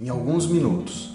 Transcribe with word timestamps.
Em 0.00 0.08
alguns 0.08 0.46
minutos, 0.46 1.10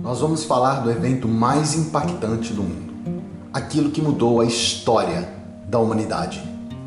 nós 0.00 0.20
vamos 0.20 0.44
falar 0.44 0.80
do 0.80 0.90
evento 0.90 1.28
mais 1.28 1.74
impactante 1.74 2.54
do 2.54 2.62
mundo, 2.62 3.22
aquilo 3.52 3.90
que 3.90 4.00
mudou 4.00 4.40
a 4.40 4.46
história 4.46 5.28
da 5.68 5.78
humanidade, 5.78 6.42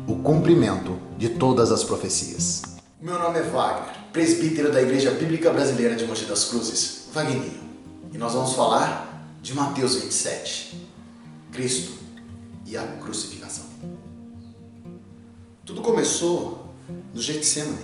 o 0.08 0.16
cumprimento 0.16 0.98
de 1.16 1.28
todas 1.28 1.70
as 1.70 1.84
profecias. 1.84 2.62
Meu 3.00 3.16
nome 3.20 3.38
é 3.38 3.42
Wagner, 3.42 3.94
presbítero 4.12 4.72
da 4.72 4.82
Igreja 4.82 5.12
Bíblica 5.12 5.52
Brasileira 5.52 5.94
de 5.94 6.04
Mogi 6.06 6.24
das 6.24 6.46
Cruzes, 6.46 7.04
Wagninho, 7.14 7.60
e 8.12 8.18
nós 8.18 8.32
vamos 8.32 8.54
falar 8.54 9.38
de 9.40 9.54
Mateus 9.54 9.94
27, 9.94 10.90
Cristo 11.52 11.92
e 12.66 12.76
a 12.76 12.82
crucificação. 12.82 13.66
Tudo 15.64 15.82
começou 15.82 16.66
no 17.14 17.22
Getsemane, 17.22 17.78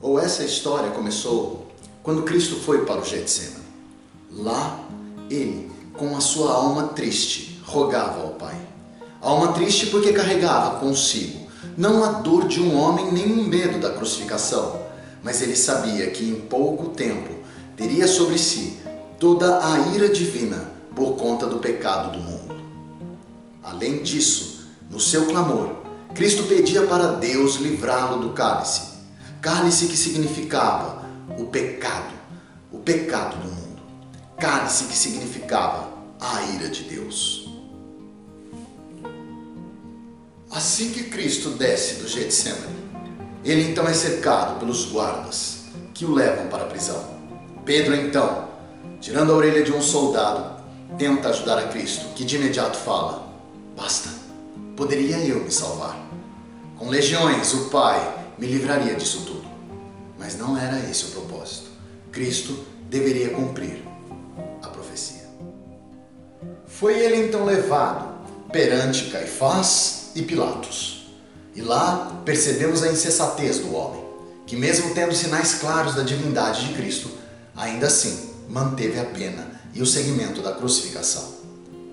ou 0.00 0.18
essa 0.18 0.42
história 0.42 0.92
começou 0.92 1.73
quando 2.04 2.22
Cristo 2.22 2.56
foi 2.56 2.84
para 2.84 3.00
o 3.00 3.04
Getsemane. 3.04 3.64
Lá, 4.30 4.78
ele, 5.30 5.72
com 5.94 6.14
a 6.14 6.20
sua 6.20 6.52
alma 6.52 6.88
triste, 6.88 7.60
rogava 7.64 8.20
ao 8.20 8.32
Pai. 8.32 8.56
Alma 9.22 9.52
triste 9.54 9.86
porque 9.86 10.12
carregava 10.12 10.78
consigo 10.78 11.44
não 11.78 12.04
a 12.04 12.12
dor 12.12 12.46
de 12.46 12.60
um 12.60 12.78
homem 12.78 13.10
nem 13.10 13.32
o 13.32 13.42
medo 13.42 13.80
da 13.80 13.90
crucificação, 13.90 14.82
mas 15.22 15.40
ele 15.40 15.56
sabia 15.56 16.08
que 16.10 16.28
em 16.28 16.34
pouco 16.34 16.90
tempo 16.90 17.30
teria 17.74 18.06
sobre 18.06 18.38
si 18.38 18.78
toda 19.18 19.66
a 19.66 19.78
ira 19.94 20.08
divina 20.08 20.70
por 20.94 21.16
conta 21.16 21.46
do 21.46 21.58
pecado 21.58 22.12
do 22.12 22.22
mundo. 22.22 22.54
Além 23.62 24.02
disso, 24.02 24.66
no 24.90 25.00
seu 25.00 25.26
clamor, 25.26 25.70
Cristo 26.14 26.44
pedia 26.44 26.82
para 26.82 27.12
Deus 27.12 27.56
livrá-lo 27.56 28.20
do 28.20 28.34
cálice. 28.34 28.82
Cálice 29.40 29.86
que 29.86 29.96
significava 29.96 31.02
o 31.38 31.46
pecado, 31.46 32.12
o 32.72 32.78
pecado 32.78 33.36
do 33.36 33.48
mundo. 33.48 33.82
Cálice 34.38 34.84
que 34.84 34.96
significava 34.96 35.88
a 36.20 36.42
ira 36.42 36.68
de 36.68 36.84
Deus. 36.84 37.48
Assim 40.50 40.90
que 40.92 41.04
Cristo 41.04 41.50
desce 41.50 41.96
do 41.96 42.08
Getsemane, 42.08 42.76
ele 43.44 43.70
então 43.70 43.88
é 43.88 43.92
cercado 43.92 44.58
pelos 44.58 44.86
guardas 44.86 45.64
que 45.92 46.04
o 46.04 46.12
levam 46.12 46.46
para 46.48 46.64
a 46.64 46.68
prisão. 46.68 47.04
Pedro 47.64 47.94
então, 47.94 48.48
tirando 49.00 49.32
a 49.32 49.36
orelha 49.36 49.62
de 49.62 49.72
um 49.72 49.82
soldado, 49.82 50.62
tenta 50.96 51.28
ajudar 51.28 51.58
a 51.58 51.68
Cristo, 51.68 52.14
que 52.14 52.24
de 52.24 52.36
imediato 52.36 52.76
fala: 52.78 53.26
Basta, 53.76 54.10
poderia 54.76 55.18
eu 55.18 55.42
me 55.44 55.50
salvar. 55.50 55.98
Com 56.78 56.88
legiões, 56.88 57.52
o 57.52 57.70
Pai 57.70 58.14
me 58.38 58.46
livraria 58.46 58.94
disso 58.94 59.24
tudo. 59.26 59.53
Mas 60.24 60.38
não 60.38 60.56
era 60.56 60.78
esse 60.90 61.04
o 61.04 61.08
propósito. 61.08 61.68
Cristo 62.10 62.58
deveria 62.88 63.28
cumprir 63.28 63.84
a 64.62 64.68
profecia. 64.68 65.28
Foi 66.66 66.98
ele 66.98 67.26
então 67.26 67.44
levado 67.44 68.08
perante 68.50 69.10
Caifás 69.10 70.12
e 70.14 70.22
Pilatos. 70.22 71.12
E 71.54 71.60
lá 71.60 72.22
percebemos 72.24 72.82
a 72.82 72.90
insensatez 72.90 73.58
do 73.58 73.74
homem, 73.74 74.02
que, 74.46 74.56
mesmo 74.56 74.94
tendo 74.94 75.14
sinais 75.14 75.56
claros 75.56 75.94
da 75.94 76.02
divindade 76.02 76.68
de 76.68 76.72
Cristo, 76.72 77.10
ainda 77.54 77.88
assim 77.88 78.30
manteve 78.48 78.98
a 78.98 79.04
pena 79.04 79.60
e 79.74 79.82
o 79.82 79.86
seguimento 79.86 80.40
da 80.40 80.52
crucificação. 80.52 81.34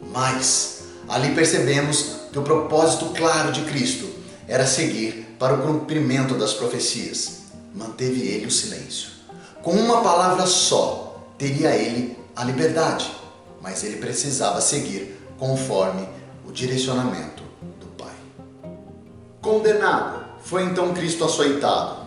Mas 0.09 0.83
ali 1.09 1.35
percebemos 1.35 2.15
que 2.31 2.39
o 2.39 2.43
propósito 2.43 3.07
claro 3.07 3.51
de 3.51 3.63
Cristo 3.63 4.09
era 4.47 4.65
seguir 4.65 5.35
para 5.37 5.55
o 5.55 5.63
cumprimento 5.63 6.35
das 6.35 6.53
profecias 6.53 7.40
manteve 7.73 8.21
ele 8.21 8.45
o 8.45 8.51
silêncio. 8.51 9.09
Com 9.61 9.71
uma 9.71 10.01
palavra 10.01 10.45
só, 10.45 11.23
teria 11.37 11.75
ele 11.75 12.17
a 12.35 12.43
liberdade, 12.43 13.11
mas 13.61 13.83
ele 13.83 13.97
precisava 13.97 14.59
seguir 14.61 15.19
conforme 15.37 16.07
o 16.47 16.51
direcionamento 16.51 17.43
do 17.79 17.87
Pai. 17.97 18.15
Condenado, 19.41 20.23
foi 20.43 20.63
então 20.63 20.93
Cristo 20.93 21.23
açoitado. 21.23 22.01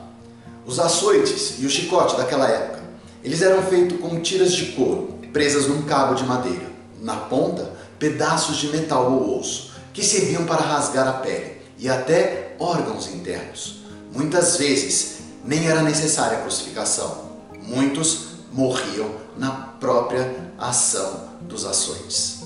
Os 0.67 0.79
açoites 0.81 1.57
e 1.59 1.67
o 1.67 1.71
chicote 1.71 2.17
daquela 2.17 2.49
época, 2.49 2.83
eles 3.23 3.43
eram 3.43 3.63
feitos 3.63 4.01
com 4.01 4.21
tiras 4.21 4.53
de 4.53 4.73
couro 4.73 5.15
presas 5.35 5.67
num 5.67 5.83
cabo 5.83 6.15
de 6.15 6.23
madeira. 6.25 6.73
Na 7.03 7.17
ponta, 7.17 7.73
pedaços 7.99 8.57
de 8.57 8.69
metal 8.69 9.13
ou 9.13 9.41
osso, 9.41 9.73
que 9.93 10.03
serviam 10.03 10.47
para 10.47 10.63
rasgar 10.63 11.09
a 11.09 11.15
pele 11.15 11.61
e 11.77 11.89
até 11.89 12.55
órgãos 12.59 13.09
internos. 13.09 13.81
Muitas 14.13 14.57
vezes 14.57 15.19
nem 15.45 15.67
era 15.69 15.83
necessária 15.83 16.39
a 16.39 16.41
crucificação. 16.41 17.31
Muitos 17.63 18.29
morriam 18.53 19.11
na 19.37 19.51
própria 19.51 20.35
ação 20.59 21.29
dos 21.43 21.65
açoites. 21.67 22.45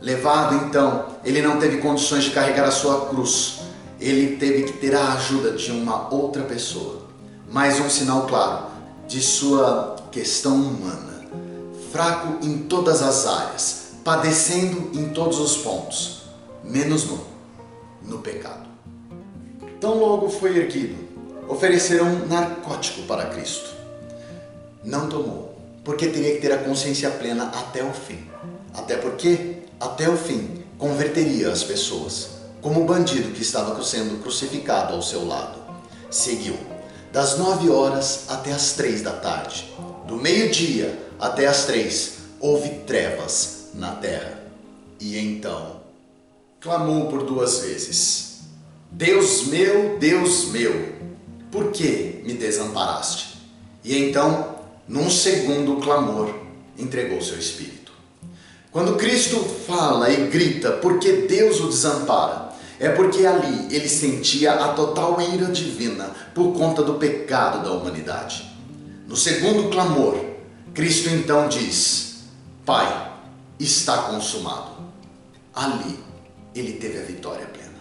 Levado 0.00 0.54
então, 0.66 1.06
ele 1.24 1.42
não 1.42 1.58
teve 1.58 1.78
condições 1.78 2.24
de 2.24 2.30
carregar 2.30 2.64
a 2.64 2.70
sua 2.70 3.06
cruz. 3.06 3.60
Ele 3.98 4.36
teve 4.36 4.64
que 4.64 4.74
ter 4.74 4.94
a 4.94 5.14
ajuda 5.14 5.52
de 5.52 5.72
uma 5.72 6.12
outra 6.14 6.42
pessoa. 6.42 7.02
Mais 7.50 7.80
um 7.80 7.88
sinal 7.88 8.26
claro 8.26 8.66
de 9.08 9.20
sua 9.20 9.96
questão 10.12 10.54
humana. 10.54 11.24
Fraco 11.90 12.44
em 12.44 12.58
todas 12.58 13.02
as 13.02 13.26
áreas, 13.26 13.92
padecendo 14.04 14.90
em 14.92 15.08
todos 15.08 15.38
os 15.38 15.56
pontos, 15.56 16.22
menos 16.62 17.04
no, 17.06 17.20
no 18.02 18.18
pecado. 18.18 18.66
Tão 19.80 19.98
logo 19.98 20.28
foi 20.28 20.56
erguido, 20.58 21.05
ofereceram 21.48 22.06
um 22.06 22.26
narcótico 22.26 23.02
para 23.02 23.26
Cristo. 23.26 23.70
Não 24.84 25.08
tomou, 25.08 25.58
porque 25.84 26.08
teria 26.08 26.34
que 26.34 26.40
ter 26.40 26.52
a 26.52 26.58
consciência 26.58 27.10
plena 27.10 27.44
até 27.54 27.82
o 27.82 27.92
fim. 27.92 28.28
Até 28.74 28.96
porque, 28.96 29.62
até 29.80 30.08
o 30.08 30.16
fim, 30.16 30.64
converteria 30.78 31.50
as 31.50 31.62
pessoas, 31.62 32.28
como 32.60 32.82
o 32.82 32.86
bandido 32.86 33.32
que 33.32 33.42
estava 33.42 33.82
sendo 33.82 34.22
crucificado 34.22 34.94
ao 34.94 35.02
seu 35.02 35.26
lado. 35.26 35.58
Seguiu, 36.10 36.56
das 37.12 37.38
nove 37.38 37.70
horas 37.70 38.24
até 38.28 38.52
as 38.52 38.72
três 38.72 39.02
da 39.02 39.12
tarde. 39.12 39.72
Do 40.06 40.16
meio-dia 40.16 40.98
até 41.18 41.46
as 41.46 41.64
três, 41.64 42.18
houve 42.38 42.68
trevas 42.86 43.70
na 43.74 43.92
terra. 43.92 44.42
E 45.00 45.18
então, 45.18 45.80
clamou 46.60 47.08
por 47.08 47.22
duas 47.24 47.60
vezes: 47.60 48.40
Deus 48.90 49.46
meu, 49.46 49.98
Deus 49.98 50.46
meu, 50.48 50.95
por 51.56 51.72
que 51.72 52.20
me 52.22 52.34
desamparaste? 52.34 53.38
E 53.82 53.96
então, 53.96 54.56
num 54.86 55.08
segundo 55.08 55.76
clamor, 55.76 56.34
entregou 56.78 57.22
seu 57.22 57.38
espírito. 57.38 57.92
Quando 58.70 58.96
Cristo 58.96 59.38
fala 59.66 60.10
e 60.10 60.26
grita 60.26 60.72
porque 60.72 61.26
Deus 61.26 61.58
o 61.60 61.68
desampara, 61.68 62.50
é 62.78 62.90
porque 62.90 63.24
ali 63.24 63.74
ele 63.74 63.88
sentia 63.88 64.52
a 64.52 64.74
total 64.74 65.18
ira 65.18 65.46
divina 65.46 66.10
por 66.34 66.52
conta 66.52 66.82
do 66.82 66.94
pecado 66.94 67.64
da 67.64 67.72
humanidade. 67.72 68.54
No 69.08 69.16
segundo 69.16 69.70
clamor, 69.70 70.14
Cristo 70.74 71.08
então 71.08 71.48
diz: 71.48 72.24
Pai, 72.66 73.12
está 73.58 73.96
consumado. 74.02 74.72
Ali 75.54 75.98
ele 76.54 76.74
teve 76.74 76.98
a 76.98 77.02
vitória 77.02 77.46
plena. 77.46 77.80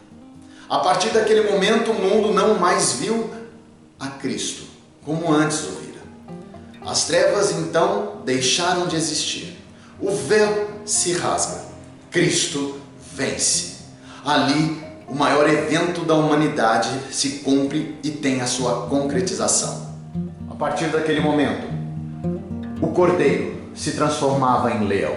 A 0.69 0.79
partir 0.79 1.09
daquele 1.09 1.51
momento, 1.51 1.91
o 1.91 1.93
mundo 1.93 2.33
não 2.33 2.57
mais 2.57 2.93
viu 2.93 3.29
a 3.99 4.07
Cristo, 4.07 4.63
como 5.03 5.31
antes 5.31 5.63
o 5.63 5.71
vira. 5.81 6.01
As 6.85 7.05
trevas 7.05 7.51
então 7.51 8.21
deixaram 8.25 8.87
de 8.87 8.95
existir. 8.95 9.57
O 9.99 10.11
véu 10.11 10.69
se 10.85 11.13
rasga. 11.13 11.61
Cristo 12.11 12.79
vence. 13.15 13.75
Ali, 14.23 14.83
o 15.07 15.15
maior 15.15 15.49
evento 15.49 16.03
da 16.03 16.15
humanidade 16.15 16.89
se 17.11 17.39
cumpre 17.39 17.97
e 18.03 18.11
tem 18.11 18.41
a 18.41 18.47
sua 18.47 18.87
concretização. 18.87 19.95
A 20.49 20.55
partir 20.55 20.87
daquele 20.87 21.19
momento, 21.19 21.67
o 22.81 22.87
cordeiro 22.87 23.55
se 23.75 23.91
transformava 23.91 24.71
em 24.71 24.87
leão. 24.87 25.15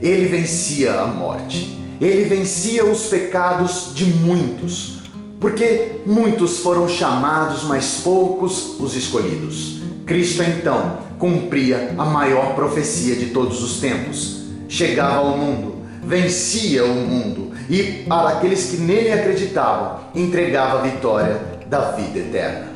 Ele 0.00 0.26
vencia 0.26 1.00
a 1.00 1.06
morte. 1.06 1.76
Ele 2.00 2.24
vencia 2.24 2.84
os 2.84 3.06
pecados 3.06 3.92
de 3.94 4.04
muitos 4.04 4.97
porque 5.40 6.00
muitos 6.04 6.58
foram 6.58 6.88
chamados, 6.88 7.64
mas 7.64 8.00
poucos 8.02 8.78
os 8.80 8.96
escolhidos. 8.96 9.80
Cristo 10.04 10.42
então 10.42 10.98
cumpria 11.18 11.94
a 11.96 12.04
maior 12.04 12.54
profecia 12.54 13.14
de 13.14 13.26
todos 13.26 13.62
os 13.62 13.80
tempos. 13.80 14.42
Chegava 14.68 15.18
ao 15.18 15.36
mundo, 15.36 15.76
vencia 16.02 16.84
o 16.84 16.94
mundo 16.94 17.52
e, 17.70 18.04
para 18.08 18.30
aqueles 18.30 18.70
que 18.70 18.78
nele 18.78 19.12
acreditavam, 19.12 20.00
entregava 20.14 20.78
a 20.78 20.82
vitória 20.82 21.40
da 21.66 21.92
vida 21.92 22.18
eterna. 22.18 22.68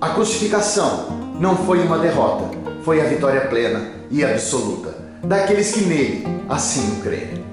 A 0.00 0.10
crucificação 0.10 1.08
não 1.40 1.56
foi 1.56 1.80
uma 1.80 1.98
derrota, 1.98 2.50
foi 2.82 3.00
a 3.00 3.04
vitória 3.04 3.42
plena 3.42 3.92
e 4.10 4.24
absoluta 4.24 4.96
daqueles 5.22 5.72
que 5.72 5.80
nele 5.80 6.26
assim 6.48 6.92
o 6.92 7.02
creem. 7.02 7.44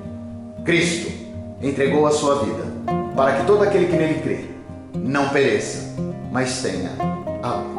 Cristo 0.63 1.11
entregou 1.61 2.05
a 2.07 2.11
sua 2.11 2.43
vida 2.43 2.63
para 3.15 3.33
que 3.33 3.45
todo 3.45 3.63
aquele 3.63 3.87
que 3.87 3.95
nele 3.95 4.21
crê 4.21 4.54
não 4.95 5.29
pereça, 5.29 5.93
mas 6.31 6.61
tenha 6.61 6.91
a 7.43 7.74